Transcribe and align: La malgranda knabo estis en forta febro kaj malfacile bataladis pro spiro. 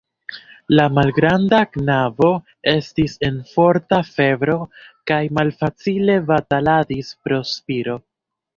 La 0.77 0.85
malgranda 0.99 1.59
knabo 1.75 2.29
estis 2.71 3.15
en 3.29 3.37
forta 3.51 4.01
febro 4.09 4.57
kaj 5.13 5.21
malfacile 5.41 6.19
bataladis 6.33 7.17
pro 7.29 7.43
spiro. 7.55 8.03